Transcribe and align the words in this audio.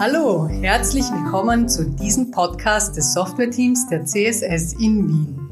Hallo, 0.00 0.46
herzlich 0.46 1.06
willkommen 1.10 1.68
zu 1.68 1.84
diesem 1.84 2.30
Podcast 2.30 2.96
des 2.96 3.14
Softwareteams 3.14 3.88
der 3.88 4.04
CSS 4.04 4.74
in 4.74 5.08
Wien. 5.08 5.50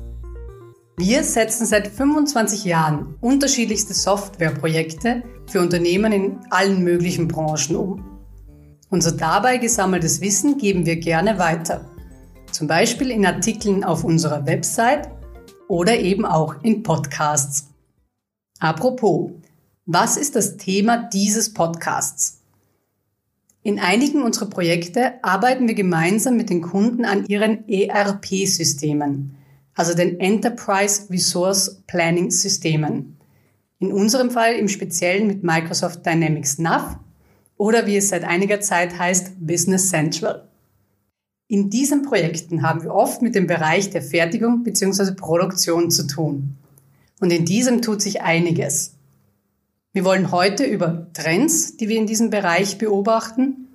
Wir 0.96 1.24
setzen 1.24 1.66
seit 1.66 1.88
25 1.88 2.64
Jahren 2.64 3.16
unterschiedlichste 3.20 3.92
Softwareprojekte 3.92 5.24
für 5.48 5.60
Unternehmen 5.60 6.12
in 6.12 6.38
allen 6.50 6.84
möglichen 6.84 7.26
Branchen 7.26 7.74
um. 7.74 8.04
Unser 8.88 9.16
dabei 9.16 9.56
gesammeltes 9.56 10.20
Wissen 10.20 10.58
geben 10.58 10.86
wir 10.86 10.94
gerne 10.94 11.40
weiter. 11.40 11.84
Zum 12.52 12.68
Beispiel 12.68 13.10
in 13.10 13.26
Artikeln 13.26 13.82
auf 13.82 14.04
unserer 14.04 14.46
Website 14.46 15.10
oder 15.66 15.98
eben 15.98 16.24
auch 16.24 16.54
in 16.62 16.84
Podcasts. 16.84 17.70
Apropos, 18.60 19.32
was 19.86 20.16
ist 20.16 20.36
das 20.36 20.56
Thema 20.56 20.98
dieses 21.12 21.52
Podcasts? 21.52 22.35
In 23.66 23.80
einigen 23.80 24.22
unserer 24.22 24.48
Projekte 24.48 25.14
arbeiten 25.24 25.66
wir 25.66 25.74
gemeinsam 25.74 26.36
mit 26.36 26.50
den 26.50 26.62
Kunden 26.62 27.04
an 27.04 27.26
ihren 27.26 27.68
ERP-Systemen, 27.68 29.34
also 29.74 29.92
den 29.92 30.20
Enterprise 30.20 31.10
Resource 31.10 31.82
Planning 31.88 32.30
Systemen. 32.30 33.16
In 33.80 33.90
unserem 33.90 34.30
Fall 34.30 34.52
im 34.52 34.68
Speziellen 34.68 35.26
mit 35.26 35.42
Microsoft 35.42 36.06
Dynamics 36.06 36.58
NAV 36.58 37.00
oder 37.56 37.88
wie 37.88 37.96
es 37.96 38.10
seit 38.10 38.22
einiger 38.22 38.60
Zeit 38.60 39.00
heißt, 39.00 39.44
Business 39.44 39.90
Central. 39.90 40.48
In 41.48 41.68
diesen 41.68 42.02
Projekten 42.02 42.62
haben 42.62 42.84
wir 42.84 42.94
oft 42.94 43.20
mit 43.20 43.34
dem 43.34 43.48
Bereich 43.48 43.90
der 43.90 44.02
Fertigung 44.02 44.62
bzw. 44.62 45.16
Produktion 45.16 45.90
zu 45.90 46.06
tun. 46.06 46.56
Und 47.18 47.32
in 47.32 47.44
diesem 47.44 47.82
tut 47.82 48.00
sich 48.00 48.22
einiges. 48.22 48.95
Wir 49.96 50.04
wollen 50.04 50.30
heute 50.30 50.64
über 50.64 51.06
Trends, 51.14 51.78
die 51.78 51.88
wir 51.88 51.96
in 51.96 52.06
diesem 52.06 52.28
Bereich 52.28 52.76
beobachten 52.76 53.68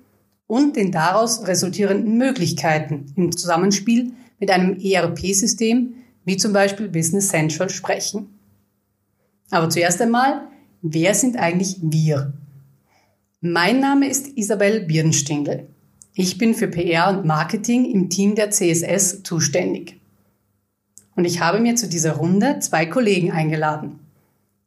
und 0.46 0.76
den 0.76 0.92
daraus 0.92 1.48
resultierenden 1.48 2.16
Möglichkeiten 2.16 3.06
im 3.16 3.36
Zusammenspiel 3.36 4.12
mit 4.38 4.48
einem 4.52 4.78
ERP-System 4.78 5.94
wie 6.24 6.36
zum 6.36 6.52
Beispiel 6.52 6.88
Business 6.88 7.30
Central 7.30 7.70
sprechen. 7.70 8.38
Aber 9.50 9.68
zuerst 9.68 10.00
einmal, 10.00 10.42
wer 10.80 11.12
sind 11.14 11.38
eigentlich 11.38 11.78
wir? 11.82 12.32
Mein 13.40 13.80
Name 13.80 14.08
ist 14.08 14.28
Isabel 14.38 14.82
Birnstingel. 14.82 15.66
Ich 16.14 16.38
bin 16.38 16.54
für 16.54 16.68
PR 16.68 17.08
und 17.08 17.24
Marketing 17.24 17.84
im 17.84 18.10
Team 18.10 18.36
der 18.36 18.52
CSS 18.52 19.24
zuständig. 19.24 19.98
Und 21.16 21.24
ich 21.24 21.40
habe 21.40 21.58
mir 21.58 21.74
zu 21.74 21.88
dieser 21.88 22.12
Runde 22.12 22.60
zwei 22.60 22.86
Kollegen 22.86 23.32
eingeladen. 23.32 23.98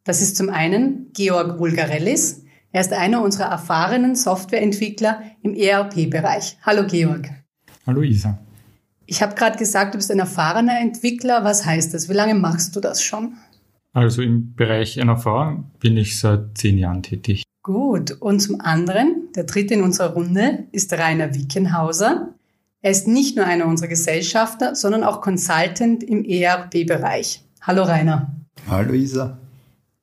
Das 0.08 0.22
ist 0.22 0.38
zum 0.38 0.52
einen 0.52 1.11
Georg 1.14 1.58
Vulgarellis. 1.58 2.44
Er 2.72 2.81
ist 2.81 2.94
einer 2.94 3.23
unserer 3.23 3.50
erfahrenen 3.50 4.16
Softwareentwickler 4.16 5.23
im 5.42 5.56
ERP-Bereich. 5.56 6.58
Hallo 6.61 6.86
Georg. 6.86 7.28
Hallo 7.88 8.03
Isa. 8.03 8.38
Ich 9.08 9.23
habe 9.23 9.33
gerade 9.33 9.58
gesagt, 9.58 9.95
du 9.95 9.98
bist 9.98 10.11
ein 10.11 10.20
erfahrener 10.20 10.80
Entwickler. 10.80 11.44
Was 11.44 11.66
heißt 11.66 11.92
das? 11.95 12.08
Wie 12.08 12.14
lange 12.14 12.36
machst 12.36 12.76
du 12.76 12.81
das 12.81 13.02
schon? 13.02 13.33
Also 13.94 14.22
im 14.22 14.53
Bereich 14.53 14.98
NRV 14.98 15.64
bin 15.80 15.98
ich 15.98 16.20
seit 16.20 16.56
zehn 16.56 16.78
Jahren 16.78 17.02
tätig. 17.02 17.42
Gut. 17.64 18.11
Und 18.11 18.42
zum 18.42 18.61
anderen, 18.61 19.30
der 19.36 19.45
dritte 19.45 19.73
in 19.73 19.81
unserer 19.81 20.14
Runde 20.14 20.67
ist 20.72 20.94
Rainer 20.94 21.33
Wickenhauser. 21.33 22.36
Er 22.83 22.92
ist 22.92 23.08
nicht 23.08 23.36
nur 23.36 23.48
einer 23.48 23.66
unserer 23.66 23.88
Gesellschafter, 23.88 24.76
sondern 24.76 25.03
auch 25.03 25.22
Consultant 25.22 26.03
im 26.03 26.23
ERP-Bereich. 26.23 27.44
Hallo 27.61 27.81
Rainer. 27.81 28.36
Hallo 28.70 28.94
Isa. 28.94 29.39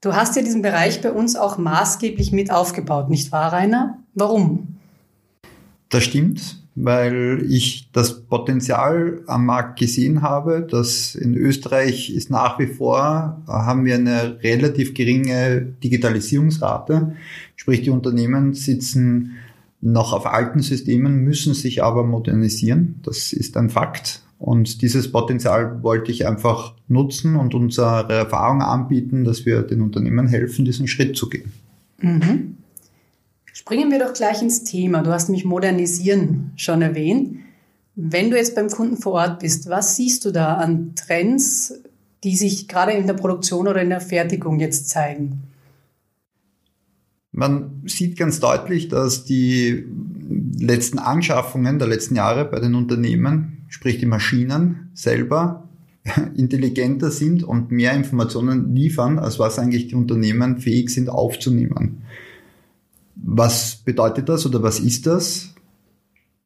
Du 0.03 0.14
hast 0.14 0.34
ja 0.34 0.42
diesen 0.42 0.62
Bereich 0.62 1.00
bei 1.00 1.12
uns 1.12 1.36
auch 1.36 1.58
maßgeblich 1.58 2.33
mit 2.33 2.50
aufgebaut, 2.50 3.08
nicht 3.08 3.31
wahr, 3.31 3.53
Rainer? 3.53 3.98
Warum? 4.14 4.78
Das 5.91 6.03
stimmt, 6.03 6.61
weil 6.75 7.47
ich 7.48 7.89
das 7.92 8.23
Potenzial 8.23 9.23
am 9.28 9.47
Markt 9.47 9.78
gesehen 9.78 10.20
habe, 10.20 10.67
dass 10.69 11.14
in 11.14 11.36
Österreich 11.36 12.11
ist 12.11 12.30
nach 12.30 12.58
wie 12.58 12.67
vor, 12.67 13.40
haben 13.46 13.85
wir 13.85 13.95
eine 13.95 14.42
relativ 14.42 14.92
geringe 14.92 15.61
Digitalisierungsrate. 15.85 17.14
Sprich, 17.55 17.83
die 17.83 17.90
Unternehmen 17.90 18.55
sitzen 18.55 19.36
noch 19.80 20.13
auf 20.13 20.27
alten 20.27 20.63
Systemen, 20.63 21.19
müssen 21.19 21.55
sich 21.55 21.84
aber 21.84 22.02
modernisieren. 22.02 22.98
Das 23.05 23.33
ist 23.33 23.57
ein 23.57 23.70
Fakt. 23.70 24.23
Und 24.42 24.83
dieses 24.83 25.13
Potenzial 25.13 25.85
wollte 25.85 26.11
ich 26.11 26.27
einfach 26.27 26.75
nutzen 26.89 27.36
und 27.36 27.55
unsere 27.55 28.13
Erfahrung 28.13 28.61
anbieten, 28.61 29.23
dass 29.23 29.47
wir 29.47 29.63
den 29.63 29.80
Unternehmen 29.83 30.27
helfen, 30.27 30.64
diesen 30.64 30.89
Schritt 30.89 31.17
zu 31.17 31.29
gehen. 31.29 31.53
Mhm. 32.01 32.57
Springen 33.52 33.92
wir 33.92 34.01
doch 34.01 34.13
gleich 34.13 34.42
ins 34.42 34.64
Thema. 34.64 35.02
Du 35.05 35.13
hast 35.13 35.29
mich 35.29 35.45
modernisieren 35.45 36.51
schon 36.57 36.83
erwähnt. 36.83 37.36
Wenn 37.95 38.33
du 38.33 38.36
jetzt 38.36 38.57
beim 38.57 38.69
Kunden 38.69 38.97
vor 38.97 39.13
Ort 39.13 39.39
bist, 39.39 39.69
was 39.69 39.95
siehst 39.95 40.25
du 40.25 40.33
da 40.33 40.57
an 40.57 40.97
Trends, 40.97 41.75
die 42.25 42.35
sich 42.35 42.67
gerade 42.67 42.91
in 42.92 43.07
der 43.07 43.14
Produktion 43.14 43.69
oder 43.69 43.81
in 43.81 43.91
der 43.91 44.01
Fertigung 44.01 44.58
jetzt 44.58 44.89
zeigen? 44.89 45.45
Man 47.31 47.85
sieht 47.86 48.19
ganz 48.19 48.41
deutlich, 48.41 48.89
dass 48.89 49.25
die 49.25 49.86
letzten 50.58 50.98
Anschaffungen 50.98 51.79
der 51.79 51.86
letzten 51.86 52.17
Jahre 52.17 52.45
bei 52.45 52.58
den 52.58 52.75
Unternehmen 52.75 53.61
sprich 53.72 53.98
die 53.98 54.06
Maschinen 54.06 54.90
selber, 54.92 55.66
intelligenter 56.36 57.10
sind 57.10 57.42
und 57.42 57.70
mehr 57.70 57.94
Informationen 57.94 58.74
liefern, 58.74 59.18
als 59.18 59.38
was 59.38 59.58
eigentlich 59.58 59.88
die 59.88 59.94
Unternehmen 59.94 60.58
fähig 60.58 60.90
sind 60.90 61.08
aufzunehmen. 61.08 62.02
Was 63.16 63.77
bedeutet 63.77 64.28
das 64.28 64.44
oder 64.44 64.62
was 64.62 64.78
ist 64.78 65.06
das? 65.06 65.55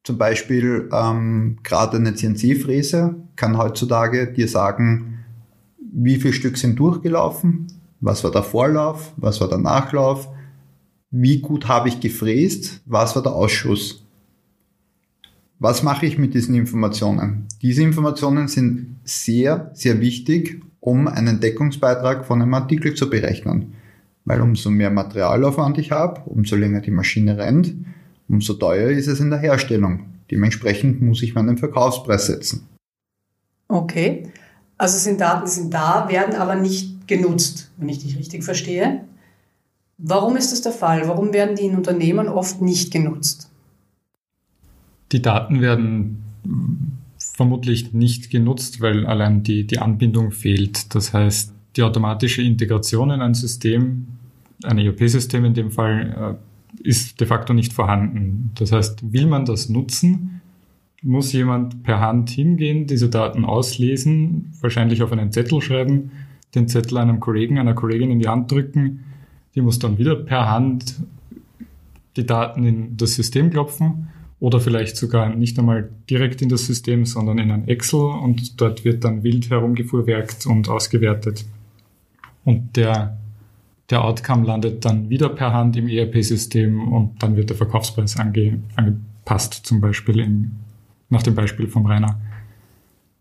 Zum 0.04 0.18
Beispiel 0.18 0.88
ähm, 0.92 1.58
gerade 1.64 1.96
eine 1.96 2.14
CNC-Fräse 2.14 3.16
kann 3.34 3.58
heutzutage 3.58 4.32
dir 4.32 4.46
sagen, 4.46 5.24
wie 5.78 6.16
viele 6.16 6.32
Stück 6.32 6.58
sind 6.58 6.78
durchgelaufen, 6.78 7.66
was 8.00 8.22
war 8.22 8.30
der 8.30 8.44
Vorlauf, 8.44 9.12
was 9.16 9.40
war 9.40 9.48
der 9.48 9.58
Nachlauf, 9.58 10.28
wie 11.10 11.40
gut 11.40 11.66
habe 11.66 11.88
ich 11.88 11.98
gefräst, 11.98 12.82
was 12.86 13.16
war 13.16 13.22
der 13.22 13.32
Ausschuss. 13.32 14.05
Was 15.58 15.82
mache 15.82 16.04
ich 16.04 16.18
mit 16.18 16.34
diesen 16.34 16.54
Informationen? 16.54 17.48
Diese 17.62 17.82
Informationen 17.82 18.46
sind 18.46 18.96
sehr, 19.04 19.70
sehr 19.72 20.00
wichtig, 20.00 20.60
um 20.80 21.08
einen 21.08 21.40
Deckungsbeitrag 21.40 22.26
von 22.26 22.42
einem 22.42 22.52
Artikel 22.52 22.94
zu 22.94 23.08
berechnen. 23.08 23.74
Weil 24.26 24.42
umso 24.42 24.70
mehr 24.70 24.90
Materialaufwand 24.90 25.78
ich 25.78 25.92
habe, 25.92 26.20
umso 26.26 26.56
länger 26.56 26.80
die 26.80 26.90
Maschine 26.90 27.38
rennt, 27.38 27.74
umso 28.28 28.54
teuer 28.54 28.90
ist 28.90 29.06
es 29.06 29.20
in 29.20 29.30
der 29.30 29.38
Herstellung. 29.38 30.06
Dementsprechend 30.30 31.00
muss 31.00 31.22
ich 31.22 31.34
meinen 31.34 31.56
Verkaufspreis 31.56 32.26
setzen. 32.26 32.68
Okay. 33.68 34.30
Also 34.76 34.98
sind 34.98 35.22
Daten 35.22 35.46
sind 35.46 35.72
da, 35.72 36.06
werden 36.10 36.34
aber 36.34 36.56
nicht 36.56 37.08
genutzt, 37.08 37.70
wenn 37.78 37.88
ich 37.88 38.00
dich 38.00 38.18
richtig 38.18 38.44
verstehe. 38.44 39.04
Warum 39.96 40.36
ist 40.36 40.52
das 40.52 40.60
der 40.60 40.72
Fall? 40.72 41.08
Warum 41.08 41.32
werden 41.32 41.56
die 41.56 41.64
in 41.64 41.76
Unternehmen 41.76 42.28
oft 42.28 42.60
nicht 42.60 42.92
genutzt? 42.92 43.48
Die 45.12 45.22
Daten 45.22 45.60
werden 45.60 46.22
vermutlich 47.18 47.92
nicht 47.92 48.30
genutzt, 48.30 48.80
weil 48.80 49.06
allein 49.06 49.42
die, 49.42 49.66
die 49.66 49.78
Anbindung 49.78 50.32
fehlt. 50.32 50.94
Das 50.94 51.12
heißt, 51.12 51.52
die 51.76 51.82
automatische 51.82 52.42
Integration 52.42 53.10
in 53.10 53.20
ein 53.20 53.34
System, 53.34 54.06
ein 54.64 54.78
ERP-System 54.78 55.44
in 55.44 55.54
dem 55.54 55.70
Fall, 55.70 56.38
äh, 56.82 56.88
ist 56.88 57.20
de 57.20 57.26
facto 57.26 57.52
nicht 57.52 57.72
vorhanden. 57.72 58.50
Das 58.54 58.72
heißt, 58.72 59.12
will 59.12 59.26
man 59.26 59.44
das 59.44 59.68
nutzen, 59.68 60.40
muss 61.02 61.32
jemand 61.32 61.82
per 61.82 62.00
Hand 62.00 62.30
hingehen, 62.30 62.86
diese 62.86 63.08
Daten 63.08 63.44
auslesen, 63.44 64.52
wahrscheinlich 64.60 65.02
auf 65.02 65.12
einen 65.12 65.30
Zettel 65.30 65.60
schreiben, 65.60 66.10
den 66.54 66.68
Zettel 66.68 66.98
einem 66.98 67.20
Kollegen, 67.20 67.58
einer 67.58 67.74
Kollegin 67.74 68.10
in 68.10 68.18
die 68.18 68.28
Hand 68.28 68.50
drücken, 68.50 69.04
die 69.54 69.60
muss 69.60 69.78
dann 69.78 69.98
wieder 69.98 70.16
per 70.16 70.50
Hand 70.50 70.96
die 72.16 72.24
Daten 72.24 72.64
in 72.64 72.96
das 72.96 73.14
System 73.14 73.50
klopfen 73.50 74.08
oder 74.38 74.60
vielleicht 74.60 74.96
sogar 74.96 75.34
nicht 75.34 75.58
einmal 75.58 75.88
direkt 76.10 76.42
in 76.42 76.48
das 76.48 76.66
System, 76.66 77.06
sondern 77.06 77.38
in 77.38 77.50
ein 77.50 77.68
Excel 77.68 78.00
und 78.00 78.60
dort 78.60 78.84
wird 78.84 79.04
dann 79.04 79.22
wild 79.22 79.50
herumgefuhrwerkt 79.50 80.46
und 80.46 80.68
ausgewertet. 80.68 81.46
Und 82.44 82.76
der, 82.76 83.16
der 83.88 84.04
Outcome 84.04 84.46
landet 84.46 84.84
dann 84.84 85.08
wieder 85.08 85.30
per 85.30 85.52
Hand 85.52 85.76
im 85.76 85.88
ERP-System 85.88 86.92
und 86.92 87.22
dann 87.22 87.36
wird 87.36 87.50
der 87.50 87.56
Verkaufspreis 87.56 88.18
ange, 88.18 88.62
angepasst, 88.76 89.54
zum 89.64 89.80
Beispiel 89.80 90.20
in, 90.20 90.52
nach 91.08 91.22
dem 91.22 91.34
Beispiel 91.34 91.66
vom 91.66 91.86
Rainer. 91.86 92.20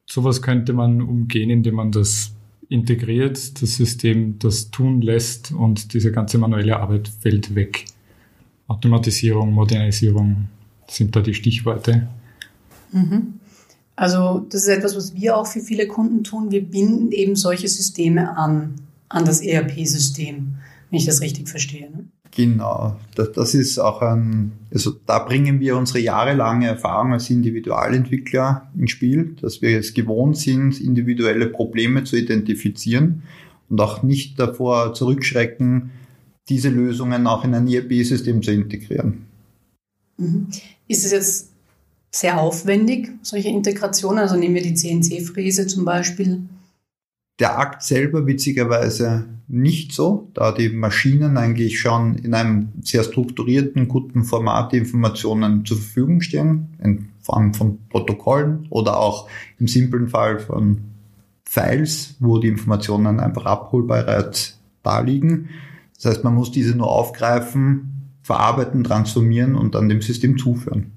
Sowas 0.05 0.41
könnte 0.41 0.73
man 0.73 1.01
umgehen, 1.01 1.49
indem 1.49 1.75
man 1.75 1.91
das 1.91 2.35
integriert, 2.67 3.61
das 3.61 3.75
System 3.75 4.37
das 4.39 4.69
tun 4.69 5.01
lässt 5.01 5.51
und 5.51 5.93
diese 5.93 6.11
ganze 6.11 6.37
manuelle 6.37 6.77
Arbeit 6.77 7.07
fällt 7.07 7.55
weg. 7.55 7.85
Automatisierung, 8.67 9.53
Modernisierung, 9.53 10.47
sind 10.87 11.15
da 11.15 11.21
die 11.21 11.33
Stichworte. 11.33 12.07
Mhm. 12.91 13.39
Also 13.95 14.45
das 14.49 14.63
ist 14.63 14.67
etwas, 14.67 14.95
was 14.95 15.15
wir 15.15 15.37
auch 15.37 15.47
für 15.47 15.61
viele 15.61 15.87
Kunden 15.87 16.23
tun. 16.23 16.51
Wir 16.51 16.63
binden 16.63 17.11
eben 17.11 17.35
solche 17.35 17.67
Systeme 17.67 18.37
an, 18.37 18.75
an 19.09 19.25
das 19.25 19.41
ERP-System, 19.41 20.55
wenn 20.89 20.99
ich 20.99 21.05
das 21.05 21.21
richtig 21.21 21.47
verstehe. 21.47 21.89
Ne? 21.89 22.05
Genau, 22.35 22.99
das, 23.15 23.31
das 23.31 23.53
ist 23.53 23.79
auch 23.79 24.01
ein, 24.01 24.51
also 24.73 24.93
da 25.05 25.19
bringen 25.19 25.61
wir 25.61 25.77
unsere 25.77 25.99
jahrelange 25.99 26.67
Erfahrung 26.67 27.13
als 27.13 27.29
Individualentwickler 27.29 28.69
ins 28.77 28.91
Spiel, 28.91 29.37
dass 29.41 29.61
wir 29.61 29.79
es 29.79 29.93
gewohnt 29.93 30.37
sind, 30.37 30.81
individuelle 30.81 31.47
Probleme 31.47 32.03
zu 32.03 32.17
identifizieren 32.17 33.23
und 33.69 33.79
auch 33.79 34.03
nicht 34.03 34.37
davor 34.37 34.93
zurückschrecken, 34.93 35.91
diese 36.49 36.69
Lösungen 36.69 37.25
auch 37.25 37.45
in 37.45 37.55
ein 37.55 37.69
ERP-System 37.69 38.41
zu 38.43 38.51
integrieren. 38.51 39.25
Mhm. 40.17 40.47
Ist 40.87 41.05
es 41.05 41.11
jetzt 41.11 41.51
sehr 42.11 42.39
aufwendig, 42.39 43.11
solche 43.21 43.49
Integrationen? 43.49 44.19
Also 44.19 44.35
nehmen 44.35 44.55
wir 44.55 44.61
die 44.61 44.75
CNC-Fräse 44.75 45.67
zum 45.67 45.85
Beispiel. 45.85 46.43
Der 47.39 47.59
Akt 47.59 47.83
selber 47.83 48.25
witzigerweise 48.27 49.25
nicht 49.47 49.91
so, 49.91 50.29
da 50.33 50.51
die 50.51 50.69
Maschinen 50.69 51.37
eigentlich 51.37 51.79
schon 51.79 52.15
in 52.15 52.33
einem 52.33 52.69
sehr 52.81 53.03
strukturierten, 53.03 53.87
guten 53.87 54.23
Format 54.23 54.71
die 54.71 54.77
Informationen 54.77 55.65
zur 55.65 55.77
Verfügung 55.77 56.21
stehen, 56.21 56.75
in 56.81 57.09
Form 57.19 57.53
von 57.53 57.79
Protokollen 57.89 58.67
oder 58.69 58.97
auch 58.99 59.27
im 59.59 59.67
simplen 59.67 60.07
Fall 60.07 60.39
von 60.39 60.81
Files, 61.43 62.15
wo 62.19 62.39
die 62.39 62.47
Informationen 62.47 63.19
einfach 63.19 63.45
abholbereit 63.45 64.57
da 64.83 65.01
liegen. 65.01 65.49
Das 65.95 66.05
heißt, 66.05 66.23
man 66.23 66.35
muss 66.35 66.51
diese 66.51 66.75
nur 66.75 66.89
aufgreifen, 66.89 67.94
verarbeiten, 68.25 68.83
transformieren 68.83 69.55
und 69.55 69.75
dann 69.75 69.87
dem 69.87 70.01
System 70.01 70.35
zuführen. 70.35 70.91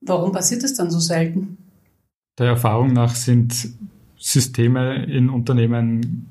Warum 0.00 0.30
passiert 0.30 0.62
das 0.62 0.74
dann 0.74 0.92
so 0.92 1.00
selten? 1.00 1.58
Der 2.38 2.46
Erfahrung 2.46 2.92
nach 2.92 3.16
sind 3.16 3.70
Systeme 4.16 5.04
in 5.06 5.28
Unternehmen 5.28 6.28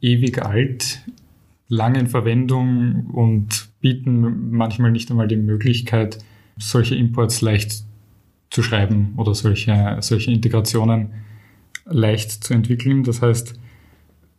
ewig 0.00 0.44
alt, 0.44 1.00
lange 1.68 2.00
in 2.00 2.08
Verwendung 2.08 3.06
und 3.12 3.68
bieten 3.80 4.50
manchmal 4.50 4.90
nicht 4.90 5.12
einmal 5.12 5.28
die 5.28 5.36
Möglichkeit, 5.36 6.18
solche 6.58 6.96
Imports 6.96 7.40
leicht 7.40 7.84
zu 8.50 8.64
schreiben 8.64 9.14
oder 9.16 9.32
solche, 9.32 9.98
solche 10.00 10.32
Integrationen 10.32 11.10
leicht 11.86 12.42
zu 12.42 12.52
entwickeln. 12.52 13.04
Das 13.04 13.22
heißt, 13.22 13.54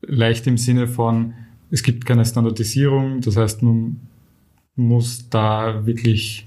leicht 0.01 0.47
im 0.47 0.57
Sinne 0.57 0.87
von, 0.87 1.33
es 1.71 1.81
gibt 1.81 2.05
keine 2.05 2.25
Standardisierung, 2.25 3.21
das 3.21 3.37
heißt, 3.37 3.63
man 3.63 4.01
muss 4.75 5.29
da 5.29 5.85
wirklich 5.85 6.45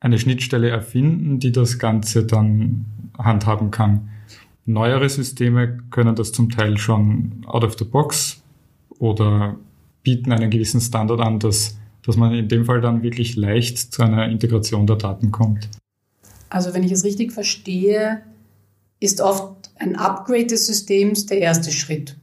eine 0.00 0.18
Schnittstelle 0.18 0.68
erfinden, 0.68 1.40
die 1.40 1.52
das 1.52 1.78
Ganze 1.78 2.24
dann 2.24 2.84
handhaben 3.18 3.70
kann. 3.70 4.10
Neuere 4.64 5.08
Systeme 5.08 5.78
können 5.90 6.14
das 6.14 6.32
zum 6.32 6.50
Teil 6.50 6.78
schon 6.78 7.44
out 7.46 7.64
of 7.64 7.76
the 7.78 7.84
box 7.84 8.42
oder 8.98 9.56
bieten 10.02 10.32
einen 10.32 10.50
gewissen 10.50 10.80
Standard 10.80 11.20
an, 11.20 11.38
dass, 11.38 11.78
dass 12.02 12.16
man 12.16 12.32
in 12.34 12.48
dem 12.48 12.64
Fall 12.64 12.80
dann 12.80 13.02
wirklich 13.02 13.36
leicht 13.36 13.78
zu 13.78 14.02
einer 14.02 14.28
Integration 14.28 14.86
der 14.86 14.96
Daten 14.96 15.32
kommt. 15.32 15.68
Also 16.50 16.74
wenn 16.74 16.82
ich 16.82 16.92
es 16.92 17.04
richtig 17.04 17.32
verstehe, 17.32 18.22
ist 19.00 19.20
oft 19.20 19.70
ein 19.76 19.96
Upgrade 19.96 20.46
des 20.46 20.66
Systems 20.66 21.26
der 21.26 21.38
erste 21.38 21.70
Schritt. 21.70 22.16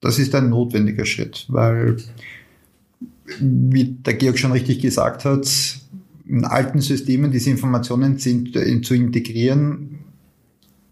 Das 0.00 0.18
ist 0.18 0.34
ein 0.34 0.50
notwendiger 0.50 1.06
Schritt, 1.06 1.46
weil, 1.48 1.96
wie 3.40 3.84
der 3.84 4.14
Georg 4.14 4.38
schon 4.38 4.52
richtig 4.52 4.80
gesagt 4.80 5.24
hat, 5.24 5.48
in 6.26 6.44
alten 6.44 6.80
Systemen 6.80 7.30
diese 7.30 7.50
Informationen 7.50 8.16
äh, 8.16 8.80
zu 8.80 8.94
integrieren, 8.94 9.98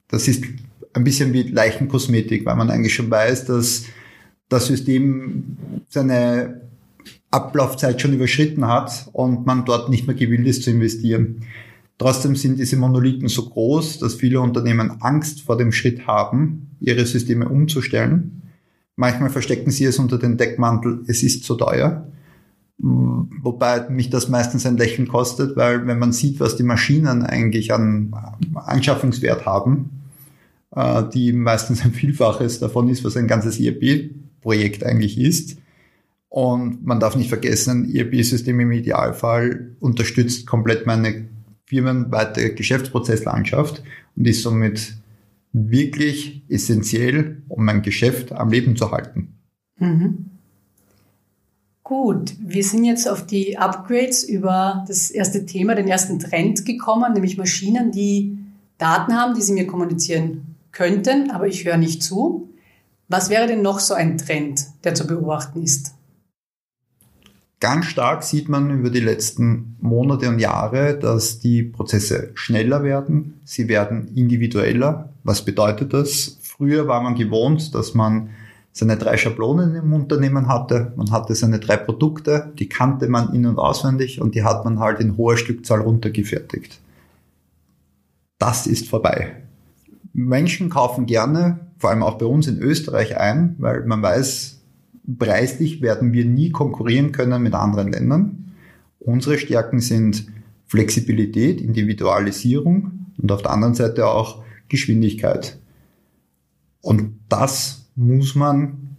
das 0.09 0.29
ist 0.29 0.45
ein 0.93 1.05
bisschen 1.05 1.33
wie 1.33 1.43
Leichenkosmetik, 1.43 2.45
weil 2.45 2.57
man 2.57 2.71
eigentlich 2.71 2.95
schon 2.95 3.11
weiß, 3.11 3.47
dass 3.47 3.85
das 4.49 4.67
System 4.67 5.57
seine 5.89 6.61
Ablaufzeit 7.31 8.01
schon 8.01 8.13
überschritten 8.13 8.67
hat 8.67 9.09
und 9.13 9.47
man 9.47 9.65
dort 9.65 9.89
nicht 9.89 10.07
mehr 10.07 10.15
gewillt 10.15 10.47
ist 10.47 10.65
zu 10.65 10.71
investieren. 10.71 11.47
Trotzdem 11.97 12.37
sind 12.37 12.59
diese 12.59 12.77
Monolithen 12.77 13.29
so 13.29 13.49
groß, 13.49 14.01
dass 14.01 14.17
viele 14.17 14.41
Unternehmen 14.41 15.01
Angst 15.01 15.43
vor 15.43 15.57
dem 15.57 15.73
Schritt 15.73 16.07
haben, 16.07 16.77
ihre 16.81 17.07
Systeme 17.07 17.49
umzustellen. 17.49 18.43
Manchmal 18.97 19.31
verstecken 19.31 19.71
sie 19.71 19.85
es 19.85 19.99
unter 19.99 20.19
den 20.19 20.37
Deckmantel, 20.37 21.05
es 21.07 21.23
ist 21.23 21.45
zu 21.45 21.55
teuer. 21.55 22.07
Wobei 22.83 23.89
mich 23.91 24.11
das 24.11 24.29
meistens 24.29 24.67
ein 24.67 24.77
Lächeln 24.77 25.07
kostet, 25.07 25.57
weil 25.57 25.87
wenn 25.87 26.01
man 26.01 26.13
sieht, 26.13 26.41
was 26.41 26.57
die 26.57 26.65
Maschinen 26.65 27.23
eigentlich 27.23 27.73
an 27.73 28.13
Anschaffungswert 28.55 29.47
haben, 29.47 30.03
äh, 30.75 31.05
die 31.15 31.33
meistens 31.33 31.85
ein 31.85 31.93
Vielfaches 31.93 32.59
davon 32.59 32.89
ist, 32.89 33.05
was 33.05 33.17
ein 33.17 33.29
ganzes 33.29 33.61
ERP-Projekt 33.61 34.85
eigentlich 34.85 35.17
ist. 35.17 35.59
Und 36.29 36.85
man 36.85 36.99
darf 36.99 37.15
nicht 37.15 37.29
vergessen, 37.29 37.85
ein 37.85 37.95
ERP-System 37.95 38.59
im 38.59 38.73
Idealfall 38.73 39.77
unterstützt 39.79 40.47
komplett 40.47 40.85
meine 40.85 41.29
firmenweite 41.67 42.53
Geschäftsprozesslandschaft 42.55 43.85
und 44.17 44.27
ist 44.27 44.43
somit 44.43 44.95
wirklich 45.53 46.43
essentiell, 46.49 47.43
um 47.49 47.65
mein 47.65 47.83
Geschäft 47.83 48.33
am 48.33 48.51
Leben 48.51 48.77
zu 48.77 48.91
halten. 48.91 49.35
Mhm. 49.79 50.32
Gut, 51.85 52.35
wir 52.39 52.63
sind 52.63 52.85
jetzt 52.85 53.09
auf 53.09 53.27
die 53.27 53.59
Upgrades 53.59 54.23
über 54.23 54.85
das 54.87 55.11
erste 55.11 55.47
Thema, 55.47 55.75
den 55.75 55.89
ersten 55.89 56.21
Trend 56.21 56.65
gekommen, 56.65 57.13
nämlich 57.13 57.39
Maschinen, 57.39 57.91
die 57.91 58.39
Daten 58.79 59.15
haben, 59.15 59.35
die 59.35 59.43
sie 59.43 59.53
mir 59.53 59.67
kommunizieren 59.67 60.57
könnten, 60.71 61.31
aber 61.33 61.49
ich 61.49 61.65
höre 61.65 61.77
nicht 61.77 62.03
zu. 62.03 62.49
Was 63.09 63.31
wäre 63.31 63.47
denn 63.47 63.63
noch 63.63 63.81
so 63.81 63.95
ein 63.95 64.17
Trend, 64.17 64.65
der 64.85 64.95
zu 64.95 65.07
beobachten 65.07 65.63
ist? 65.63 65.95
Ganz 67.59 67.87
stark 67.87 68.23
sieht 68.23 68.49
man 68.49 68.71
über 68.71 68.91
die 68.91 69.01
letzten 69.01 69.77
Monate 69.81 70.29
und 70.29 70.39
Jahre, 70.39 70.99
dass 70.99 71.39
die 71.41 71.63
Prozesse 71.63 72.31
schneller 72.35 72.83
werden, 72.83 73.41
sie 73.45 73.69
werden 73.69 74.09
individueller. 74.17 75.11
Was 75.25 75.45
bedeutet 75.45 75.93
das? 75.93 76.39
Früher 76.43 76.89
war 76.89 77.03
man 77.03 77.15
gewohnt, 77.15 77.75
dass 77.75 77.95
man 77.95 78.31
seine 78.73 78.97
drei 78.97 79.19
Schablonen 79.19 79.75
im 79.75 79.93
Unternehmen 79.93 80.49
hatte. 80.49 80.93
Man 80.97 81.11
hatte 81.11 81.35
seine 81.35 81.61
drei 81.61 81.77
Produkte, 81.77 82.53
die 82.59 82.69
kannte 82.69 83.07
man 83.09 83.35
in- 83.35 83.47
und 83.47 83.59
auswendig 83.59 84.21
und 84.21 84.35
die 84.35 84.43
hat 84.43 84.65
man 84.65 84.81
halt 84.81 84.99
in 85.01 85.17
hoher 85.17 85.37
Stückzahl 85.37 85.81
runtergefertigt. 85.81 86.81
Das 88.39 88.67
ist 88.67 88.89
vorbei. 88.89 89.37
Menschen 90.15 90.71
kaufen 90.71 91.07
gerne, 91.07 91.61
vor 91.79 91.91
allem 91.91 92.03
auch 92.03 92.19
bei 92.19 92.27
uns 92.27 92.49
in 92.49 92.59
Österreich 92.59 93.19
ein, 93.19 93.57
weil 93.59 93.85
man 93.85 94.03
weiß, 94.03 94.61
preislich 95.19 95.83
werden 95.83 96.13
wir 96.13 96.25
nie 96.25 96.51
konkurrieren 96.51 97.13
können 97.13 97.43
mit 97.43 97.55
anderen 97.55 97.93
Ländern. 97.93 98.55
Unsere 98.99 99.37
Stärken 99.37 99.81
sind 99.81 100.27
Flexibilität, 100.67 101.61
Individualisierung 101.61 103.09
und 103.21 103.33
auf 103.33 103.43
der 103.43 103.51
anderen 103.51 103.75
Seite 103.75 104.07
auch 104.07 104.43
Geschwindigkeit. 104.69 105.59
Und 106.81 107.19
das 107.29 107.82
muss 107.95 108.35
man 108.35 108.97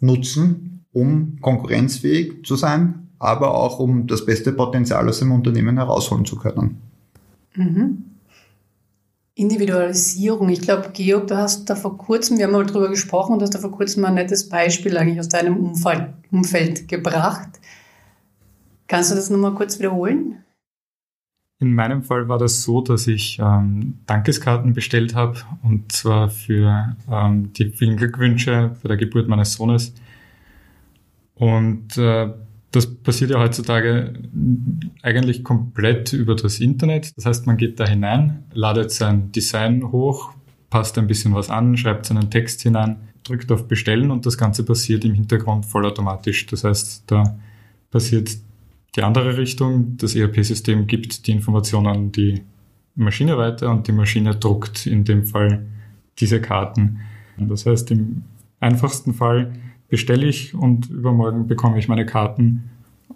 nutzen, 0.00 0.84
um 0.92 1.38
konkurrenzfähig 1.40 2.44
zu 2.44 2.56
sein, 2.56 3.08
aber 3.18 3.54
auch 3.54 3.78
um 3.78 4.06
das 4.06 4.26
beste 4.26 4.52
Potenzial 4.52 5.08
aus 5.08 5.20
dem 5.20 5.32
Unternehmen 5.32 5.76
herausholen 5.76 6.24
zu 6.24 6.36
können. 6.36 6.80
Mhm. 7.54 8.04
Individualisierung. 9.34 10.50
Ich 10.50 10.60
glaube, 10.60 10.90
Georg, 10.92 11.28
du 11.28 11.36
hast 11.36 11.64
da 11.70 11.74
vor 11.74 11.96
kurzem, 11.96 12.36
wir 12.36 12.44
haben 12.44 12.52
mal 12.52 12.66
drüber 12.66 12.90
gesprochen, 12.90 13.38
du 13.38 13.42
hast 13.42 13.54
da 13.54 13.58
vor 13.58 13.72
kurzem 13.72 14.02
mal 14.02 14.08
ein 14.08 14.14
nettes 14.14 14.48
Beispiel 14.48 14.96
eigentlich 14.96 15.20
aus 15.20 15.28
deinem 15.28 15.56
Umfeld, 15.56 16.08
Umfeld 16.30 16.88
gebracht. 16.88 17.48
Kannst 18.88 19.10
du 19.10 19.14
das 19.14 19.30
nochmal 19.30 19.54
kurz 19.54 19.78
wiederholen? 19.78 20.44
In 21.62 21.76
meinem 21.76 22.02
Fall 22.02 22.28
war 22.28 22.38
das 22.38 22.64
so, 22.64 22.80
dass 22.80 23.06
ich 23.06 23.38
ähm, 23.40 24.00
Dankeskarten 24.06 24.72
bestellt 24.72 25.14
habe 25.14 25.38
und 25.62 25.92
zwar 25.92 26.28
für 26.28 26.96
ähm, 27.08 27.52
die 27.52 27.66
vielen 27.66 27.96
Glückwünsche 27.96 28.74
bei 28.82 28.88
der 28.88 28.96
Geburt 28.96 29.28
meines 29.28 29.52
Sohnes. 29.52 29.94
Und 31.36 31.96
äh, 31.98 32.30
das 32.72 32.92
passiert 32.96 33.30
ja 33.30 33.38
heutzutage 33.38 34.12
eigentlich 35.02 35.44
komplett 35.44 36.12
über 36.12 36.34
das 36.34 36.58
Internet. 36.58 37.16
Das 37.16 37.26
heißt, 37.26 37.46
man 37.46 37.56
geht 37.56 37.78
da 37.78 37.86
hinein, 37.86 38.42
ladet 38.52 38.90
sein 38.90 39.30
Design 39.30 39.92
hoch, 39.92 40.34
passt 40.68 40.98
ein 40.98 41.06
bisschen 41.06 41.32
was 41.32 41.48
an, 41.48 41.76
schreibt 41.76 42.06
seinen 42.06 42.28
Text 42.28 42.62
hinein, 42.62 42.96
drückt 43.22 43.52
auf 43.52 43.68
Bestellen 43.68 44.10
und 44.10 44.26
das 44.26 44.36
Ganze 44.36 44.64
passiert 44.64 45.04
im 45.04 45.14
Hintergrund 45.14 45.64
vollautomatisch. 45.64 46.44
Das 46.46 46.64
heißt, 46.64 47.04
da 47.06 47.38
passiert 47.92 48.30
die 48.96 49.02
andere 49.02 49.36
Richtung. 49.36 49.96
Das 49.96 50.14
ERP-System 50.14 50.86
gibt 50.86 51.26
die 51.26 51.32
Informationen 51.32 51.86
an 51.86 52.12
die 52.12 52.42
Maschine 52.94 53.38
weiter 53.38 53.70
und 53.70 53.88
die 53.88 53.92
Maschine 53.92 54.36
druckt 54.36 54.86
in 54.86 55.04
dem 55.04 55.24
Fall 55.24 55.66
diese 56.18 56.40
Karten. 56.40 57.00
Das 57.38 57.64
heißt, 57.64 57.90
im 57.90 58.22
einfachsten 58.60 59.14
Fall 59.14 59.52
bestelle 59.88 60.26
ich 60.26 60.54
und 60.54 60.90
übermorgen 60.90 61.46
bekomme 61.46 61.78
ich 61.78 61.88
meine 61.88 62.06
Karten 62.06 62.70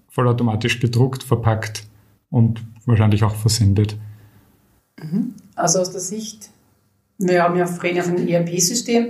vollautomatisch 0.09 0.81
gedruckt, 0.81 1.23
verpackt 1.23 1.85
und 2.31 2.65
wahrscheinlich 2.87 3.23
auch 3.23 3.35
versendet. 3.35 3.97
Mhm. 5.03 5.35
Also 5.55 5.79
aus 5.79 5.91
der 5.91 6.01
Sicht, 6.01 6.51
wir 7.19 7.43
haben 7.43 7.57
ja 7.57 7.67
vorhin 7.67 8.01
auf 8.01 8.09
ein 8.09 8.27
ERP-System, 8.27 9.09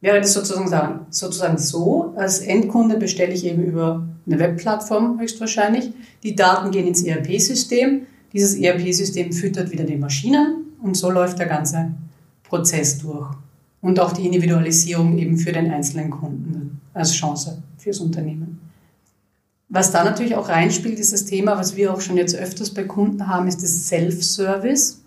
wäre 0.00 0.20
das 0.20 0.32
sozusagen, 0.32 1.06
sozusagen 1.10 1.58
so, 1.58 2.14
als 2.16 2.40
Endkunde 2.40 2.96
bestelle 2.96 3.32
ich 3.32 3.44
eben 3.44 3.64
über 3.64 4.05
eine 4.26 4.38
Webplattform 4.38 5.20
höchstwahrscheinlich. 5.20 5.90
Die 6.22 6.34
Daten 6.34 6.70
gehen 6.70 6.86
ins 6.86 7.02
ERP-System. 7.02 8.06
Dieses 8.32 8.56
ERP-System 8.56 9.32
füttert 9.32 9.70
wieder 9.70 9.84
die 9.84 9.96
Maschinen 9.96 10.66
und 10.82 10.96
so 10.96 11.10
läuft 11.10 11.38
der 11.38 11.46
ganze 11.46 11.92
Prozess 12.42 12.98
durch. 12.98 13.28
Und 13.80 14.00
auch 14.00 14.12
die 14.12 14.26
Individualisierung 14.26 15.18
eben 15.18 15.38
für 15.38 15.52
den 15.52 15.70
einzelnen 15.70 16.10
Kunden 16.10 16.80
als 16.92 17.12
Chance 17.12 17.62
fürs 17.78 18.00
Unternehmen. 18.00 18.60
Was 19.68 19.90
da 19.90 20.04
natürlich 20.04 20.36
auch 20.36 20.48
reinspielt, 20.48 20.98
ist 20.98 21.12
das 21.12 21.24
Thema, 21.24 21.58
was 21.58 21.76
wir 21.76 21.92
auch 21.92 22.00
schon 22.00 22.16
jetzt 22.16 22.34
öfters 22.34 22.70
bei 22.70 22.84
Kunden 22.84 23.26
haben, 23.26 23.48
ist 23.48 23.62
das 23.62 23.88
Self-Service. 23.88 25.02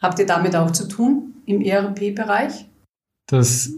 Habt 0.00 0.18
ihr 0.18 0.26
damit 0.26 0.54
auch 0.54 0.70
zu 0.70 0.86
tun 0.86 1.34
im 1.46 1.60
ERP-Bereich? 1.60 2.66
Das 3.26 3.70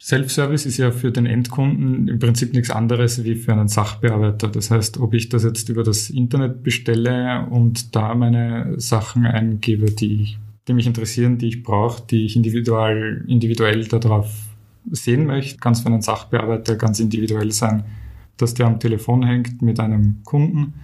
Self-Service 0.00 0.66
ist 0.66 0.76
ja 0.76 0.90
für 0.90 1.10
den 1.10 1.24
Endkunden 1.24 2.08
im 2.08 2.18
Prinzip 2.18 2.52
nichts 2.52 2.70
anderes 2.70 3.24
wie 3.24 3.34
für 3.34 3.52
einen 3.52 3.68
Sachbearbeiter. 3.68 4.48
Das 4.48 4.70
heißt, 4.70 4.98
ob 4.98 5.14
ich 5.14 5.30
das 5.30 5.44
jetzt 5.44 5.68
über 5.70 5.82
das 5.82 6.10
Internet 6.10 6.62
bestelle 6.62 7.46
und 7.50 7.96
da 7.96 8.14
meine 8.14 8.74
Sachen 8.78 9.24
eingebe, 9.24 9.90
die, 9.90 10.36
die 10.68 10.72
mich 10.74 10.86
interessieren, 10.86 11.38
die 11.38 11.48
ich 11.48 11.62
brauche, 11.62 12.02
die 12.06 12.26
ich 12.26 12.36
individuell, 12.36 13.24
individuell 13.26 13.84
darauf 13.86 14.30
sehen 14.90 15.26
möchte, 15.26 15.58
kann 15.58 15.72
es 15.72 15.80
für 15.80 15.88
einen 15.88 16.02
Sachbearbeiter 16.02 16.76
ganz 16.76 17.00
individuell 17.00 17.50
sein, 17.50 17.84
dass 18.36 18.52
der 18.52 18.66
am 18.66 18.78
Telefon 18.78 19.24
hängt 19.24 19.62
mit 19.62 19.80
einem 19.80 20.22
Kunden, 20.24 20.74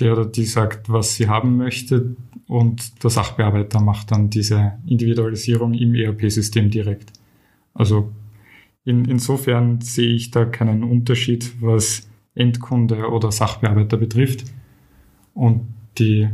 der 0.00 0.12
oder 0.12 0.26
die 0.26 0.44
sagt, 0.44 0.90
was 0.90 1.14
sie 1.14 1.28
haben 1.28 1.56
möchte 1.56 2.14
und 2.46 3.02
der 3.02 3.10
Sachbearbeiter 3.10 3.80
macht 3.80 4.10
dann 4.10 4.28
diese 4.28 4.72
Individualisierung 4.86 5.72
im 5.72 5.94
ERP-System 5.94 6.70
direkt. 6.70 7.12
Also 7.74 8.10
in, 8.90 9.04
insofern 9.04 9.80
sehe 9.80 10.14
ich 10.14 10.30
da 10.30 10.44
keinen 10.44 10.84
Unterschied, 10.84 11.52
was 11.60 12.08
Endkunde 12.34 13.08
oder 13.08 13.32
Sachbearbeiter 13.32 13.96
betrifft. 13.96 14.44
Und 15.32 15.62
die 15.98 16.28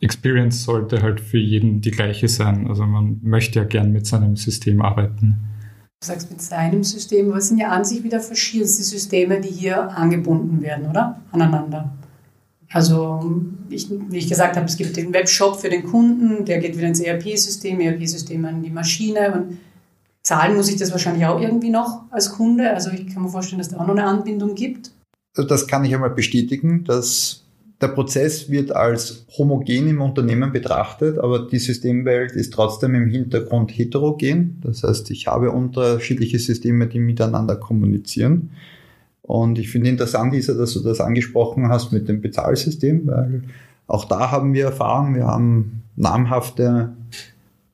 Experience 0.00 0.64
sollte 0.64 1.02
halt 1.02 1.20
für 1.20 1.38
jeden 1.38 1.80
die 1.80 1.90
gleiche 1.90 2.28
sein. 2.28 2.66
Also 2.68 2.84
man 2.86 3.20
möchte 3.22 3.58
ja 3.58 3.64
gern 3.64 3.92
mit 3.92 4.06
seinem 4.06 4.36
System 4.36 4.80
arbeiten. 4.80 5.36
Du 6.00 6.06
sagst 6.06 6.30
mit 6.30 6.40
seinem 6.40 6.84
System, 6.84 7.32
was 7.32 7.48
sind 7.48 7.58
ja 7.58 7.70
an 7.70 7.84
sich 7.84 8.04
wieder 8.04 8.20
verschiedenste 8.20 8.84
Systeme, 8.84 9.40
die 9.40 9.48
hier 9.50 9.90
angebunden 9.96 10.62
werden, 10.62 10.88
oder? 10.88 11.20
Aneinander. 11.32 11.92
Also, 12.70 13.42
ich, 13.70 13.88
wie 13.90 14.18
ich 14.18 14.28
gesagt 14.28 14.56
habe, 14.56 14.66
es 14.66 14.76
gibt 14.76 14.96
den 14.96 15.12
Webshop 15.12 15.58
für 15.58 15.70
den 15.70 15.84
Kunden, 15.84 16.44
der 16.44 16.58
geht 16.58 16.76
wieder 16.76 16.88
ins 16.88 17.00
ERP-System, 17.00 17.80
ERP-System 17.80 18.44
an 18.44 18.62
die 18.62 18.70
Maschine 18.70 19.32
und 19.32 19.58
Zahlen 20.28 20.56
muss 20.56 20.68
ich 20.68 20.76
das 20.76 20.92
wahrscheinlich 20.92 21.24
auch 21.24 21.40
irgendwie 21.40 21.70
noch 21.70 22.02
als 22.10 22.32
Kunde. 22.32 22.70
Also 22.74 22.90
ich 22.90 23.06
kann 23.06 23.22
mir 23.22 23.30
vorstellen, 23.30 23.60
dass 23.60 23.70
da 23.70 23.78
auch 23.78 23.86
noch 23.86 23.96
eine 23.96 24.04
Anbindung 24.04 24.54
gibt. 24.54 24.90
Also 25.34 25.48
das 25.48 25.66
kann 25.66 25.86
ich 25.86 25.94
einmal 25.94 26.10
bestätigen, 26.10 26.84
dass 26.84 27.44
der 27.80 27.88
Prozess 27.88 28.50
wird 28.50 28.70
als 28.70 29.24
homogen 29.38 29.88
im 29.88 30.02
Unternehmen 30.02 30.52
betrachtet, 30.52 31.16
aber 31.16 31.48
die 31.48 31.58
Systemwelt 31.58 32.32
ist 32.32 32.52
trotzdem 32.52 32.94
im 32.94 33.08
Hintergrund 33.08 33.70
heterogen. 33.70 34.60
Das 34.62 34.82
heißt, 34.82 35.10
ich 35.12 35.28
habe 35.28 35.50
unterschiedliche 35.50 36.38
Systeme, 36.38 36.88
die 36.88 36.98
miteinander 36.98 37.56
kommunizieren. 37.56 38.50
Und 39.22 39.58
ich 39.58 39.70
finde 39.70 39.88
interessant, 39.88 40.34
Isa, 40.34 40.52
dass 40.52 40.74
du 40.74 40.80
das 40.80 41.00
angesprochen 41.00 41.70
hast 41.70 41.90
mit 41.90 42.06
dem 42.06 42.20
Bezahlsystem, 42.20 43.06
weil 43.06 43.44
auch 43.86 44.04
da 44.04 44.30
haben 44.30 44.52
wir 44.52 44.66
Erfahrung. 44.66 45.14
Wir 45.14 45.26
haben 45.26 45.84
namhafte 45.96 46.92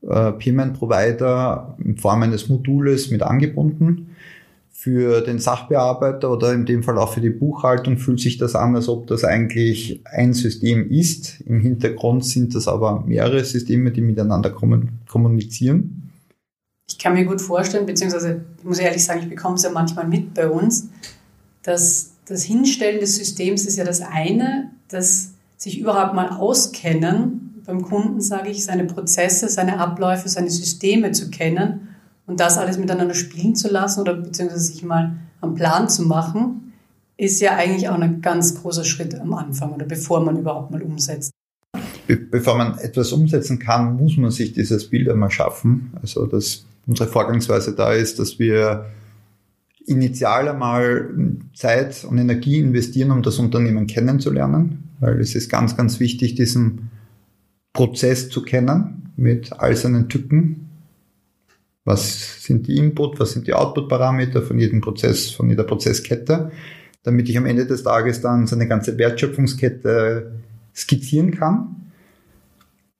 äh, 0.08 0.32
Payment 0.32 0.78
Provider 0.78 1.76
in 1.82 1.96
Form 1.96 2.22
eines 2.22 2.48
Modules 2.48 3.10
mit 3.10 3.22
angebunden. 3.22 4.10
Für 4.70 5.22
den 5.22 5.38
Sachbearbeiter 5.38 6.30
oder 6.30 6.52
in 6.52 6.66
dem 6.66 6.82
Fall 6.82 6.98
auch 6.98 7.14
für 7.14 7.22
die 7.22 7.30
Buchhaltung 7.30 7.96
fühlt 7.96 8.20
sich 8.20 8.36
das 8.36 8.54
an, 8.54 8.76
als 8.76 8.88
ob 8.88 9.06
das 9.06 9.24
eigentlich 9.24 10.02
ein 10.04 10.34
System 10.34 10.90
ist. 10.90 11.40
Im 11.40 11.60
Hintergrund 11.60 12.24
sind 12.24 12.54
das 12.54 12.68
aber 12.68 13.02
mehrere 13.06 13.42
Systeme, 13.44 13.92
die 13.92 14.02
miteinander 14.02 14.50
kommunizieren. 14.50 16.10
Ich 16.86 16.98
kann 16.98 17.14
mir 17.14 17.24
gut 17.24 17.40
vorstellen, 17.40 17.86
beziehungsweise 17.86 18.44
ich 18.58 18.64
muss 18.64 18.78
ehrlich 18.78 19.02
sagen, 19.02 19.20
ich 19.22 19.30
bekomme 19.30 19.54
es 19.54 19.62
ja 19.62 19.70
manchmal 19.70 20.06
mit 20.06 20.34
bei 20.34 20.48
uns, 20.48 20.90
dass 21.62 22.12
das 22.26 22.42
Hinstellen 22.42 23.00
des 23.00 23.16
Systems 23.16 23.64
ist 23.64 23.76
ja 23.76 23.84
das 23.84 24.02
eine, 24.02 24.70
dass 24.88 25.30
sich 25.56 25.78
überhaupt 25.78 26.14
mal 26.14 26.28
auskennen 26.28 27.43
beim 27.66 27.82
Kunden, 27.82 28.20
sage 28.20 28.50
ich, 28.50 28.64
seine 28.64 28.84
Prozesse, 28.84 29.48
seine 29.48 29.78
Abläufe, 29.78 30.28
seine 30.28 30.50
Systeme 30.50 31.12
zu 31.12 31.30
kennen 31.30 31.88
und 32.26 32.40
das 32.40 32.58
alles 32.58 32.78
miteinander 32.78 33.14
spielen 33.14 33.54
zu 33.54 33.68
lassen 33.68 34.00
oder 34.00 34.14
beziehungsweise 34.14 34.64
sich 34.64 34.82
mal 34.82 35.16
am 35.40 35.54
Plan 35.54 35.88
zu 35.88 36.02
machen, 36.02 36.72
ist 37.16 37.40
ja 37.40 37.56
eigentlich 37.56 37.88
auch 37.88 37.98
ein 37.98 38.20
ganz 38.20 38.60
großer 38.60 38.84
Schritt 38.84 39.18
am 39.18 39.34
Anfang 39.34 39.72
oder 39.72 39.86
bevor 39.86 40.24
man 40.24 40.38
überhaupt 40.38 40.70
mal 40.70 40.82
umsetzt. 40.82 41.30
Be 42.06 42.16
bevor 42.16 42.56
man 42.56 42.78
etwas 42.78 43.12
umsetzen 43.12 43.58
kann, 43.58 43.96
muss 43.96 44.16
man 44.16 44.30
sich 44.30 44.52
dieses 44.52 44.90
Bild 44.90 45.08
einmal 45.08 45.30
schaffen. 45.30 45.92
Also 46.02 46.26
dass 46.26 46.64
unsere 46.86 47.08
Vorgangsweise 47.08 47.74
da 47.74 47.92
ist, 47.92 48.18
dass 48.18 48.38
wir 48.38 48.86
initial 49.86 50.48
einmal 50.48 51.10
Zeit 51.54 52.04
und 52.04 52.18
Energie 52.18 52.58
investieren, 52.58 53.10
um 53.10 53.22
das 53.22 53.38
Unternehmen 53.38 53.86
kennenzulernen, 53.86 54.90
weil 55.00 55.20
es 55.20 55.34
ist 55.34 55.50
ganz, 55.50 55.76
ganz 55.76 56.00
wichtig, 56.00 56.34
diesen 56.34 56.90
Prozess 57.74 58.30
zu 58.30 58.42
kennen 58.42 59.10
mit 59.16 59.52
all 59.52 59.76
seinen 59.76 60.08
Tücken. 60.08 60.70
Was 61.84 62.42
sind 62.42 62.66
die 62.66 62.78
Input, 62.78 63.20
was 63.20 63.32
sind 63.32 63.46
die 63.46 63.52
Output-Parameter 63.52 64.40
von 64.40 64.58
jedem 64.58 64.80
Prozess, 64.80 65.30
von 65.30 65.50
jeder 65.50 65.64
Prozesskette, 65.64 66.50
damit 67.02 67.28
ich 67.28 67.36
am 67.36 67.44
Ende 67.44 67.66
des 67.66 67.82
Tages 67.82 68.22
dann 68.22 68.46
seine 68.46 68.66
ganze 68.66 68.96
Wertschöpfungskette 68.96 70.32
skizzieren 70.74 71.32
kann. 71.32 71.90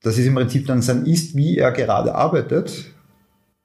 Das 0.03 0.19
ist 0.19 0.27
im 0.27 0.35
Prinzip 0.35 0.67
dann 0.67 0.83
sein 0.83 1.05
Ist, 1.07 1.35
wie 1.35 1.57
er 1.57 1.71
gerade 1.71 2.13
arbeitet. 2.13 2.93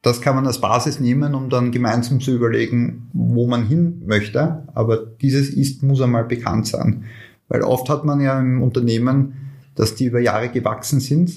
Das 0.00 0.22
kann 0.22 0.34
man 0.34 0.46
als 0.46 0.62
Basis 0.62 1.00
nehmen, 1.00 1.34
um 1.34 1.50
dann 1.50 1.70
gemeinsam 1.70 2.20
zu 2.20 2.34
überlegen, 2.34 3.10
wo 3.12 3.46
man 3.46 3.66
hin 3.66 4.02
möchte. 4.06 4.62
Aber 4.74 4.96
dieses 4.96 5.50
Ist 5.50 5.82
muss 5.82 6.00
einmal 6.00 6.24
bekannt 6.24 6.66
sein. 6.66 7.04
Weil 7.48 7.62
oft 7.62 7.90
hat 7.90 8.06
man 8.06 8.20
ja 8.20 8.40
im 8.40 8.62
Unternehmen 8.62 9.49
dass 9.74 9.94
die 9.94 10.06
über 10.06 10.20
Jahre 10.20 10.48
gewachsen 10.48 11.00
sind, 11.00 11.32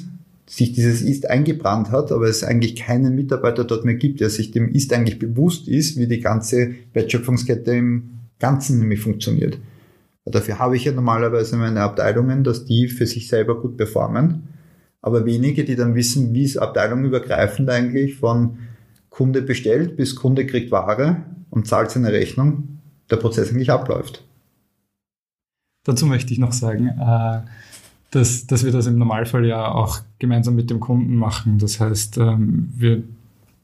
sich 0.45 0.73
dieses 0.73 1.01
Ist 1.01 1.29
eingebrannt 1.29 1.91
hat, 1.91 2.11
aber 2.11 2.27
es 2.27 2.43
eigentlich 2.43 2.75
keinen 2.75 3.15
Mitarbeiter 3.15 3.63
dort 3.63 3.85
mehr 3.85 3.95
gibt, 3.95 4.19
der 4.19 4.29
sich 4.29 4.51
dem 4.51 4.69
Ist 4.69 4.91
eigentlich 4.93 5.19
bewusst 5.19 5.67
ist, 5.67 5.97
wie 5.97 6.07
die 6.07 6.19
ganze 6.19 6.75
Wertschöpfungskette 6.93 7.71
im 7.71 8.09
Ganzen 8.39 8.79
nämlich 8.79 8.99
funktioniert. 8.99 9.57
Dafür 10.25 10.59
habe 10.59 10.75
ich 10.75 10.85
ja 10.85 10.91
normalerweise 10.91 11.57
meine 11.57 11.81
Abteilungen, 11.81 12.43
dass 12.43 12.65
die 12.65 12.87
für 12.87 13.05
sich 13.05 13.27
selber 13.27 13.59
gut 13.59 13.77
performen, 13.77 14.43
aber 15.01 15.25
wenige, 15.25 15.65
die 15.65 15.75
dann 15.75 15.95
wissen, 15.95 16.33
wie 16.33 16.45
es 16.45 16.57
abteilungübergreifend 16.57 17.69
eigentlich 17.69 18.15
von 18.15 18.57
Kunde 19.09 19.41
bestellt 19.41 19.97
bis 19.97 20.15
Kunde 20.15 20.45
kriegt 20.45 20.71
Ware 20.71 21.23
und 21.49 21.67
zahlt 21.67 21.91
seine 21.91 22.11
Rechnung, 22.11 22.79
der 23.09 23.17
Prozess 23.17 23.51
eigentlich 23.51 23.69
abläuft. 23.69 24.25
Dazu 25.83 26.05
möchte 26.05 26.31
ich 26.31 26.39
noch 26.39 26.53
sagen, 26.53 26.87
äh 26.87 27.41
dass, 28.13 28.45
dass 28.45 28.63
wir 28.63 28.71
das 28.71 28.85
im 28.85 28.99
Normalfall 28.99 29.45
ja 29.45 29.71
auch 29.71 29.99
gemeinsam 30.19 30.55
mit 30.55 30.69
dem 30.69 30.79
Kunden 30.79 31.15
machen. 31.15 31.57
Das 31.57 31.79
heißt, 31.79 32.19
ähm, 32.19 32.69
wir 32.75 33.03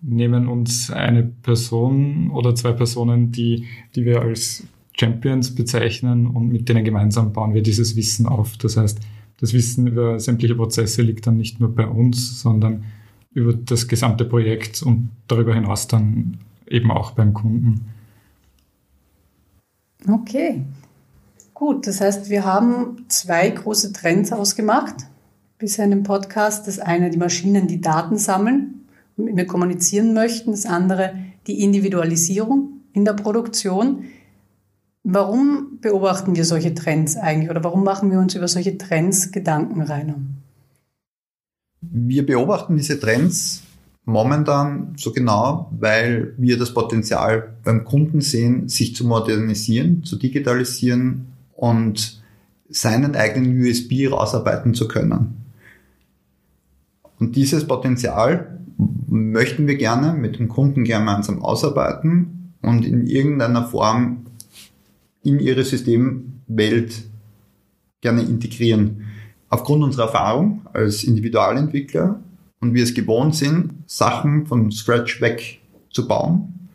nehmen 0.01 0.47
uns 0.47 0.89
eine 0.89 1.23
Person 1.23 2.31
oder 2.31 2.55
zwei 2.55 2.71
Personen, 2.71 3.31
die, 3.31 3.65
die 3.95 4.05
wir 4.05 4.21
als 4.21 4.63
Champions 4.97 5.53
bezeichnen 5.53 6.25
und 6.25 6.49
mit 6.49 6.67
denen 6.67 6.83
gemeinsam 6.83 7.31
bauen 7.31 7.53
wir 7.53 7.61
dieses 7.61 7.95
Wissen 7.95 8.25
auf. 8.25 8.57
Das 8.57 8.75
heißt, 8.75 8.99
das 9.39 9.53
Wissen 9.53 9.85
über 9.85 10.19
sämtliche 10.19 10.55
Prozesse 10.55 11.03
liegt 11.03 11.27
dann 11.27 11.37
nicht 11.37 11.59
nur 11.59 11.73
bei 11.73 11.85
uns, 11.85 12.41
sondern 12.41 12.85
über 13.31 13.53
das 13.53 13.87
gesamte 13.87 14.25
Projekt 14.25 14.81
und 14.81 15.11
darüber 15.27 15.53
hinaus 15.53 15.87
dann 15.87 16.39
eben 16.67 16.89
auch 16.89 17.11
beim 17.11 17.35
Kunden. 17.35 17.85
Okay, 20.07 20.63
Gut, 21.59 21.87
das 21.87 21.99
heißt, 21.99 22.29
wir 22.29 22.45
haben 22.45 23.03
zwei 23.09 23.49
große 23.49 23.91
Trends 23.91 24.31
ausgemacht 24.31 24.95
bisher 25.57 25.83
in 25.83 25.91
dem 25.91 26.03
Podcast. 26.03 26.67
Das 26.67 26.79
eine, 26.79 27.09
die 27.09 27.17
Maschinen, 27.17 27.67
die 27.67 27.81
Daten 27.81 28.17
sammeln 28.17 28.85
und 29.17 29.25
mit 29.25 29.35
mir 29.35 29.45
kommunizieren 29.45 30.13
möchten. 30.13 30.51
Das 30.51 30.65
andere, 30.65 31.15
die 31.47 31.61
Individualisierung 31.61 32.79
in 32.93 33.03
der 33.03 33.11
Produktion. 33.11 34.05
Warum 35.03 35.79
beobachten 35.81 36.37
wir 36.37 36.45
solche 36.45 36.73
Trends 36.73 37.17
eigentlich 37.17 37.49
oder 37.49 37.61
warum 37.61 37.83
machen 37.83 38.09
wir 38.09 38.19
uns 38.19 38.35
über 38.35 38.47
solche 38.47 38.77
Trends 38.77 39.33
Gedanken, 39.33 39.81
Rainer? 39.81 40.15
Wir 41.81 42.25
beobachten 42.25 42.77
diese 42.77 43.01
Trends 43.01 43.63
momentan 44.05 44.93
so 44.95 45.11
genau, 45.11 45.69
weil 45.77 46.33
wir 46.37 46.57
das 46.57 46.73
Potenzial 46.73 47.53
beim 47.65 47.83
Kunden 47.83 48.21
sehen, 48.21 48.69
sich 48.69 48.95
zu 48.95 49.05
modernisieren, 49.05 50.05
zu 50.05 50.15
digitalisieren 50.15 51.25
und 51.59 52.21
seinen 52.69 53.15
eigenen 53.15 53.59
USB 53.61 54.09
rausarbeiten 54.09 54.73
zu 54.73 54.87
können. 54.87 55.43
Und 57.19 57.35
dieses 57.35 57.67
Potenzial 57.67 58.59
möchten 59.07 59.67
wir 59.67 59.75
gerne 59.75 60.13
mit 60.13 60.39
dem 60.39 60.47
Kunden 60.47 60.85
gemeinsam 60.85 61.41
ausarbeiten 61.41 62.53
und 62.61 62.85
in 62.85 63.07
irgendeiner 63.07 63.65
Form 63.65 64.25
in 65.21 65.39
ihre 65.39 65.65
Systemwelt 65.65 67.03
gerne 67.99 68.21
integrieren. 68.21 69.07
Aufgrund 69.49 69.83
unserer 69.83 70.05
Erfahrung 70.05 70.61
als 70.71 71.03
Individualentwickler 71.03 72.21
und 72.61 72.73
wir 72.73 72.83
es 72.83 72.93
gewohnt 72.93 73.35
sind, 73.35 73.73
Sachen 73.85 74.45
von 74.45 74.71
Scratch 74.71 75.19
weg 75.19 75.59
zu 75.91 76.07
bauen, 76.07 76.69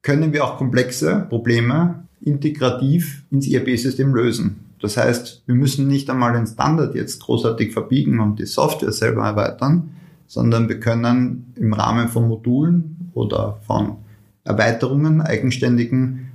können 0.00 0.32
wir 0.32 0.44
auch 0.44 0.56
komplexe 0.56 1.26
Probleme 1.28 2.07
integrativ 2.20 3.24
ins 3.30 3.48
ERP-System 3.48 4.14
lösen. 4.14 4.60
Das 4.80 4.96
heißt, 4.96 5.42
wir 5.46 5.54
müssen 5.54 5.88
nicht 5.88 6.08
einmal 6.08 6.32
den 6.32 6.46
Standard 6.46 6.94
jetzt 6.94 7.20
großartig 7.20 7.72
verbiegen 7.72 8.20
und 8.20 8.38
die 8.38 8.46
Software 8.46 8.92
selber 8.92 9.24
erweitern, 9.24 9.90
sondern 10.26 10.68
wir 10.68 10.78
können 10.78 11.52
im 11.56 11.72
Rahmen 11.72 12.08
von 12.08 12.28
Modulen 12.28 13.10
oder 13.14 13.60
von 13.66 13.96
Erweiterungen, 14.44 15.20
eigenständigen, 15.20 16.28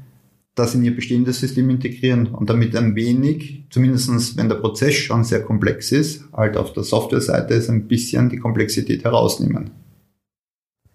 das 0.56 0.76
in 0.76 0.84
ihr 0.84 0.96
bestehendes 0.96 1.40
System 1.40 1.70
integrieren 1.70 2.28
und 2.28 2.50
damit 2.50 2.76
ein 2.76 2.96
wenig, 2.96 3.66
zumindestens 3.70 4.38
wenn 4.38 4.50
der 4.50 4.56
Prozess 4.56 4.94
schon 4.96 5.24
sehr 5.24 5.42
komplex 5.42 5.92
ist, 5.92 6.26
halt 6.32 6.58
auf 6.58 6.74
der 6.74 6.84
Softwareseite 6.84 7.56
ist 7.56 7.70
ein 7.70 7.88
bisschen 7.88 8.30
die 8.30 8.38
Komplexität 8.38 9.04
herausnehmen. 9.04 9.72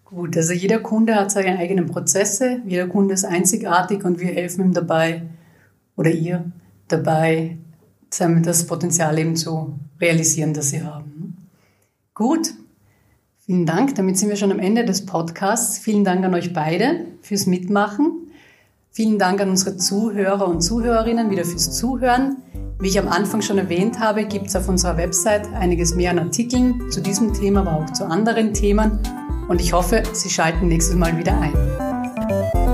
Gut, 0.09 0.35
also 0.35 0.53
jeder 0.53 0.79
Kunde 0.79 1.13
hat 1.13 1.29
seine 1.29 1.59
eigenen 1.59 1.85
Prozesse, 1.85 2.61
jeder 2.65 2.87
Kunde 2.87 3.13
ist 3.13 3.25
einzigartig 3.25 4.03
und 4.03 4.19
wir 4.19 4.29
helfen 4.29 4.65
ihm 4.65 4.73
dabei 4.73 5.21
oder 5.95 6.09
ihr 6.09 6.51
dabei, 6.87 7.57
das 8.09 8.65
Potenzial 8.65 9.19
eben 9.19 9.35
zu 9.35 9.77
realisieren, 10.01 10.55
das 10.55 10.71
sie 10.71 10.81
haben. 10.81 11.37
Gut, 12.15 12.55
vielen 13.45 13.67
Dank. 13.67 13.93
Damit 13.93 14.17
sind 14.17 14.29
wir 14.29 14.35
schon 14.35 14.51
am 14.51 14.57
Ende 14.57 14.83
des 14.83 15.05
Podcasts. 15.05 15.77
Vielen 15.77 16.03
Dank 16.03 16.25
an 16.25 16.33
euch 16.33 16.53
beide 16.53 17.05
fürs 17.21 17.45
Mitmachen. 17.45 18.31
Vielen 18.89 19.19
Dank 19.19 19.39
an 19.41 19.51
unsere 19.51 19.77
Zuhörer 19.77 20.47
und 20.47 20.61
Zuhörerinnen 20.61 21.29
wieder 21.29 21.45
fürs 21.45 21.77
Zuhören. 21.77 22.37
Wie 22.79 22.87
ich 22.87 22.97
am 22.97 23.09
Anfang 23.09 23.43
schon 23.43 23.59
erwähnt 23.59 23.99
habe, 23.99 24.25
gibt 24.25 24.47
es 24.47 24.55
auf 24.55 24.69
unserer 24.69 24.97
Website 24.97 25.53
einiges 25.53 25.93
mehr 25.93 26.09
an 26.09 26.17
Artikeln 26.17 26.89
zu 26.89 26.99
diesem 26.99 27.31
Thema, 27.31 27.59
aber 27.59 27.73
auch 27.73 27.93
zu 27.93 28.07
anderen 28.07 28.55
Themen 28.55 28.97
und 29.49 29.59
ich 29.59 29.73
hoffe, 29.73 30.03
Sie 30.13 30.29
schalten 30.29 30.67
nächstes 30.67 30.95
Mal 30.95 31.17
wieder 31.17 31.37
ein. 31.37 32.68